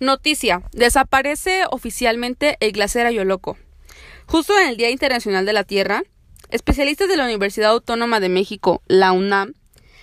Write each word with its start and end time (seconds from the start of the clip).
Noticia. 0.00 0.62
Desaparece 0.72 1.64
oficialmente 1.70 2.56
el 2.60 2.72
glaciar 2.72 3.06
Ayoloco. 3.06 3.58
Justo 4.26 4.56
en 4.58 4.68
el 4.68 4.76
Día 4.76 4.90
Internacional 4.90 5.44
de 5.44 5.52
la 5.52 5.64
Tierra, 5.64 6.02
especialistas 6.50 7.08
de 7.08 7.16
la 7.16 7.24
Universidad 7.24 7.70
Autónoma 7.70 8.20
de 8.20 8.28
México, 8.28 8.82
la 8.86 9.12
UNAM, 9.12 9.54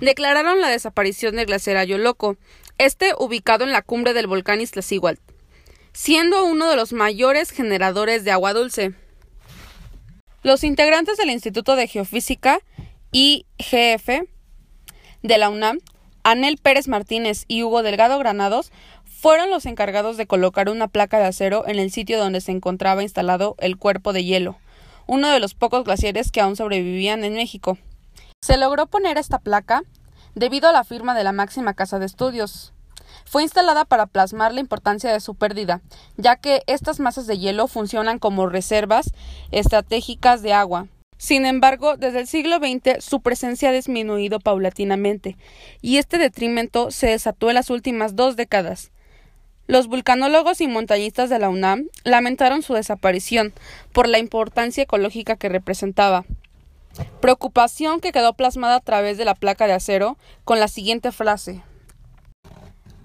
declararon 0.00 0.60
la 0.60 0.70
desaparición 0.70 1.36
del 1.36 1.46
glaciar 1.46 1.76
Ayoloco, 1.76 2.36
este 2.78 3.12
ubicado 3.18 3.64
en 3.64 3.72
la 3.72 3.82
cumbre 3.82 4.12
del 4.12 4.26
volcán 4.26 4.60
Iztaccíhuatl, 4.60 5.20
siendo 5.92 6.44
uno 6.44 6.68
de 6.68 6.76
los 6.76 6.92
mayores 6.92 7.50
generadores 7.50 8.24
de 8.24 8.32
agua 8.32 8.52
dulce. 8.54 8.92
Los 10.42 10.64
integrantes 10.64 11.16
del 11.16 11.30
Instituto 11.30 11.76
de 11.76 11.86
Geofísica 11.86 12.60
IGF 13.12 14.08
de 15.22 15.38
la 15.38 15.48
UNAM, 15.48 15.78
Anel 16.22 16.58
Pérez 16.58 16.88
Martínez 16.88 17.44
y 17.46 17.62
Hugo 17.62 17.82
Delgado 17.82 18.18
Granados, 18.18 18.72
fueron 19.26 19.50
los 19.50 19.66
encargados 19.66 20.16
de 20.16 20.28
colocar 20.28 20.68
una 20.68 20.86
placa 20.86 21.18
de 21.18 21.24
acero 21.24 21.64
en 21.66 21.80
el 21.80 21.90
sitio 21.90 22.16
donde 22.16 22.40
se 22.40 22.52
encontraba 22.52 23.02
instalado 23.02 23.56
el 23.58 23.76
cuerpo 23.76 24.12
de 24.12 24.22
hielo, 24.22 24.56
uno 25.08 25.28
de 25.28 25.40
los 25.40 25.54
pocos 25.54 25.82
glaciares 25.82 26.30
que 26.30 26.40
aún 26.40 26.54
sobrevivían 26.54 27.24
en 27.24 27.34
México. 27.34 27.76
Se 28.40 28.56
logró 28.56 28.86
poner 28.86 29.18
esta 29.18 29.40
placa 29.40 29.82
debido 30.36 30.68
a 30.68 30.72
la 30.72 30.84
firma 30.84 31.16
de 31.16 31.24
la 31.24 31.32
máxima 31.32 31.74
casa 31.74 31.98
de 31.98 32.06
estudios. 32.06 32.72
Fue 33.24 33.42
instalada 33.42 33.84
para 33.84 34.06
plasmar 34.06 34.54
la 34.54 34.60
importancia 34.60 35.12
de 35.12 35.18
su 35.18 35.34
pérdida, 35.34 35.80
ya 36.16 36.36
que 36.36 36.62
estas 36.68 37.00
masas 37.00 37.26
de 37.26 37.36
hielo 37.36 37.66
funcionan 37.66 38.20
como 38.20 38.48
reservas 38.48 39.12
estratégicas 39.50 40.42
de 40.42 40.52
agua. 40.52 40.86
Sin 41.18 41.46
embargo, 41.46 41.96
desde 41.96 42.20
el 42.20 42.28
siglo 42.28 42.58
XX 42.58 43.04
su 43.04 43.22
presencia 43.22 43.70
ha 43.70 43.72
disminuido 43.72 44.38
paulatinamente, 44.38 45.36
y 45.82 45.96
este 45.96 46.16
detrimento 46.18 46.92
se 46.92 47.08
desató 47.08 47.48
en 47.48 47.56
las 47.56 47.70
últimas 47.70 48.14
dos 48.14 48.36
décadas. 48.36 48.92
Los 49.68 49.88
vulcanólogos 49.88 50.60
y 50.60 50.68
montañistas 50.68 51.28
de 51.28 51.40
la 51.40 51.48
UNAM 51.48 51.88
lamentaron 52.04 52.62
su 52.62 52.74
desaparición 52.74 53.52
por 53.92 54.08
la 54.08 54.18
importancia 54.18 54.84
ecológica 54.84 55.36
que 55.36 55.48
representaba. 55.48 56.24
Preocupación 57.20 58.00
que 58.00 58.12
quedó 58.12 58.34
plasmada 58.34 58.76
a 58.76 58.80
través 58.80 59.18
de 59.18 59.24
la 59.24 59.34
placa 59.34 59.66
de 59.66 59.72
acero 59.72 60.16
con 60.44 60.60
la 60.60 60.68
siguiente 60.68 61.10
frase. 61.10 61.62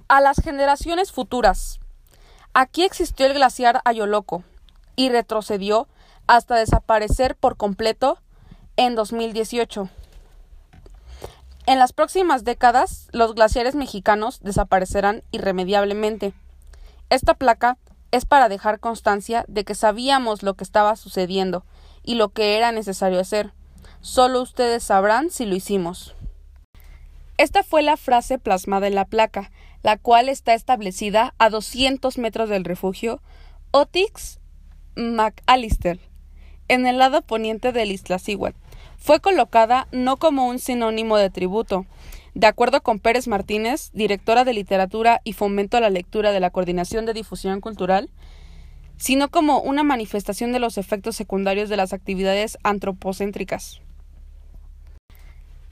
A 0.08 0.22
las 0.22 0.38
generaciones 0.38 1.12
futuras. 1.12 1.80
Aquí 2.54 2.84
existió 2.84 3.26
el 3.26 3.34
glaciar 3.34 3.82
Ayoloco 3.84 4.44
y 4.96 5.10
retrocedió 5.10 5.88
hasta 6.28 6.56
desaparecer 6.56 7.36
por 7.36 7.58
completo 7.58 8.20
en 8.78 8.94
2018. 8.94 9.90
En 11.66 11.80
las 11.80 11.94
próximas 11.94 12.44
décadas, 12.44 13.08
los 13.12 13.34
glaciares 13.34 13.76
mexicanos 13.76 14.42
desaparecerán 14.42 15.24
irremediablemente. 15.32 16.34
Esta 17.12 17.34
placa 17.34 17.78
es 18.12 18.26
para 18.26 18.48
dejar 18.48 18.80
constancia 18.80 19.44
de 19.50 19.66
que 19.66 19.76
sabíamos 19.76 20.44
lo 20.44 20.54
que 20.54 20.64
estaba 20.64 20.96
sucediendo 20.96 21.66
y 22.04 22.16
lo 22.16 22.30
que 22.30 22.56
era 22.56 22.72
necesario 22.72 23.20
hacer. 23.20 23.52
Solo 24.00 24.42
ustedes 24.42 24.82
sabrán 24.82 25.30
si 25.30 25.46
lo 25.46 25.54
hicimos. 25.54 26.16
Esta 27.38 27.64
fue 27.64 27.82
la 27.82 27.98
frase 27.98 28.40
plasmada 28.40 28.88
en 28.88 28.96
la 28.96 29.04
placa, 29.04 29.52
la 29.84 29.98
cual 29.98 30.30
está 30.30 30.54
establecida 30.54 31.34
a 31.38 31.50
200 31.50 32.18
metros 32.18 32.48
del 32.48 32.64
refugio 32.64 33.22
Otix 33.72 34.40
McAllister, 34.96 36.00
en 36.70 36.88
el 36.88 36.98
lado 36.98 37.24
poniente 37.24 37.74
del 37.74 37.92
Iztaccíhuatl. 37.92 38.58
Fue 38.98 39.20
colocada 39.20 39.90
no 39.92 40.16
como 40.16 40.48
un 40.48 40.60
sinónimo 40.60 41.18
de 41.18 41.30
tributo, 41.30 41.86
de 42.34 42.48
acuerdo 42.48 42.82
con 42.82 43.00
Pérez 43.00 43.28
Martínez, 43.28 43.92
directora 43.94 44.46
de 44.46 44.54
Literatura 44.54 45.22
y 45.24 45.34
Fomento 45.34 45.78
a 45.78 45.82
la 45.82 45.90
Lectura 45.90 46.32
de 46.32 46.40
la 46.40 46.50
Coordinación 46.50 47.06
de 47.06 47.14
Difusión 47.14 47.62
Cultural, 47.62 48.10
sino 48.98 49.30
como 49.30 49.60
una 49.60 49.84
manifestación 49.84 50.54
de 50.54 50.60
los 50.60 50.78
efectos 50.78 51.16
secundarios 51.16 51.70
de 51.70 51.78
las 51.78 51.92
actividades 51.92 52.58
antropocéntricas. 52.64 53.82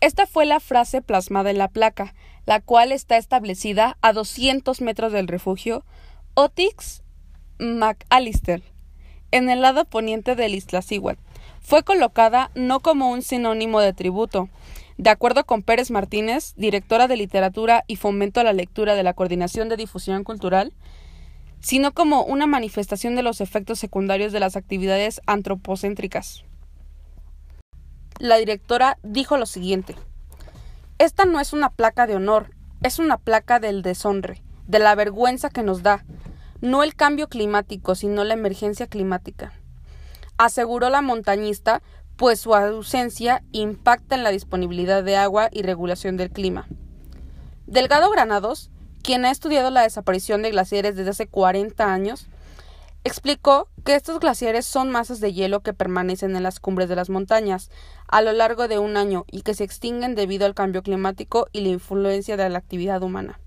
Esta 0.02 0.26
fue 0.26 0.46
la 0.46 0.60
frase 0.60 1.02
plasmada 1.02 1.52
en 1.52 1.58
la 1.58 1.68
placa, 1.68 2.14
la 2.46 2.62
cual 2.62 2.92
está 2.92 3.18
establecida 3.18 3.98
a 4.02 4.14
200 4.14 4.82
metros 4.82 5.12
del 5.12 5.28
refugio 5.28 5.84
Otix 6.34 7.04
McAllister, 7.60 8.64
en 9.32 9.50
el 9.50 9.62
lado 9.62 9.86
poniente 9.86 10.36
del 10.36 10.56
Iztaccíhuatl. 10.56 11.22
Fue 11.62 11.84
colocada 11.84 12.50
no 12.56 12.80
como 12.80 13.12
un 13.12 13.22
sinónimo 13.22 13.82
de 13.82 13.94
tributo, 13.94 14.50
de 15.00 15.10
acuerdo 15.10 15.46
con 15.46 15.64
Pérez 15.64 15.92
Martínez, 15.92 16.54
directora 16.58 17.08
de 17.08 17.16
Literatura 17.16 17.86
y 17.88 17.96
Fomento 17.96 18.42
a 18.42 18.44
la 18.44 18.52
Lectura 18.52 18.96
de 18.96 19.04
la 19.04 19.14
Coordinación 19.14 19.70
de 19.70 19.78
Difusión 19.78 20.26
Cultural, 20.26 20.74
sino 21.62 21.94
como 21.94 22.24
una 22.26 22.48
manifestación 22.48 23.16
de 23.16 23.24
los 23.24 23.40
efectos 23.40 23.80
secundarios 23.80 24.34
de 24.34 24.42
las 24.42 24.58
actividades 24.58 25.22
antropocéntricas. 25.26 26.44
La 28.20 28.36
directora 28.36 28.98
dijo 29.02 29.38
lo 29.38 29.46
siguiente 29.46 29.96
Esta 30.98 31.24
no 31.24 31.40
es 31.40 31.54
una 31.54 31.70
placa 31.70 32.06
de 32.06 32.18
honor, 32.18 32.54
es 32.84 33.00
una 33.00 33.16
placa 33.16 33.62
del 33.62 33.84
deshonre, 33.84 34.44
de 34.68 34.80
la 34.80 34.96
vergüenza 34.96 35.50
que 35.50 35.64
nos 35.64 35.82
da, 35.82 36.04
no 36.60 36.84
el 36.84 36.94
cambio 36.94 37.30
climático, 37.30 37.96
sino 37.96 38.26
la 38.26 38.34
emergencia 38.34 38.88
climática. 38.88 39.54
Aseguró 40.38 40.90
la 40.90 41.02
montañista 41.02 41.82
pues 42.20 42.42
su 42.42 42.54
ausencia 42.54 43.44
impacta 43.54 44.14
en 44.14 44.24
la 44.24 44.30
disponibilidad 44.32 45.06
de 45.06 45.16
agua 45.16 45.48
y 45.54 45.62
regulación 45.62 46.18
del 46.18 46.30
clima. 46.30 46.68
Delgado 47.66 48.12
Granados, 48.12 48.70
quien 49.02 49.24
ha 49.24 49.32
estudiado 49.32 49.70
la 49.70 49.84
desaparición 49.84 50.42
de 50.42 50.52
glaciares 50.52 50.98
desde 50.98 51.12
hace 51.12 51.28
40 51.28 51.94
años, 51.94 52.28
explicó 53.06 53.70
que 53.86 53.96
estos 53.96 54.20
glaciares 54.20 54.66
son 54.66 54.92
masas 54.92 55.22
de 55.22 55.32
hielo 55.32 55.62
que 55.62 55.72
permanecen 55.72 56.36
en 56.36 56.44
las 56.44 56.60
cumbres 56.60 56.90
de 56.90 56.98
las 56.98 57.10
montañas 57.10 57.72
a 58.10 58.22
lo 58.22 58.34
largo 58.34 58.68
de 58.68 58.80
un 58.80 58.98
año 58.98 59.24
y 59.32 59.44
que 59.44 59.54
se 59.54 59.64
extinguen 59.64 60.16
debido 60.16 60.46
al 60.46 60.54
cambio 60.56 60.84
climático 60.84 61.48
y 61.54 61.62
la 61.62 61.70
influencia 61.70 62.36
de 62.36 62.50
la 62.50 62.58
actividad 62.58 63.02
humana. 63.02 63.40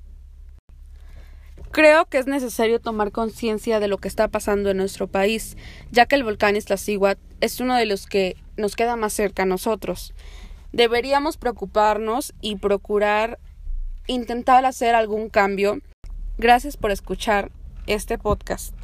Creo 1.72 2.06
que 2.06 2.16
es 2.16 2.26
necesario 2.26 2.80
tomar 2.80 3.12
conciencia 3.12 3.80
de 3.80 3.88
lo 3.88 3.98
que 3.98 4.08
está 4.08 4.28
pasando 4.28 4.70
en 4.70 4.78
nuestro 4.78 5.08
país, 5.08 5.58
ya 5.90 6.06
que 6.06 6.14
el 6.14 6.24
volcán 6.24 6.56
Iztaccíhuatl 6.56 7.20
es 7.42 7.60
uno 7.60 7.76
de 7.76 7.84
los 7.84 8.06
que 8.06 8.41
nos 8.56 8.76
queda 8.76 8.96
más 8.96 9.12
cerca 9.12 9.42
a 9.42 9.46
nosotros. 9.46 10.14
Deberíamos 10.72 11.36
preocuparnos 11.36 12.34
y 12.40 12.56
procurar 12.56 13.38
intentar 14.06 14.64
hacer 14.64 14.94
algún 14.94 15.28
cambio. 15.28 15.78
Gracias 16.38 16.76
por 16.76 16.90
escuchar 16.90 17.50
este 17.86 18.18
podcast. 18.18 18.74